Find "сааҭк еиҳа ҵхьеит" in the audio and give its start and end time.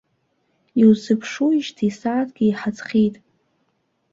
1.99-3.15